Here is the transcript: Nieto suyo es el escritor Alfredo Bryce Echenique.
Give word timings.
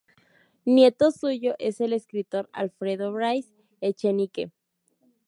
Nieto 0.65 1.11
suyo 1.11 1.53
es 1.59 1.79
el 1.79 1.93
escritor 1.93 2.49
Alfredo 2.53 3.13
Bryce 3.13 3.51
Echenique. 3.81 4.51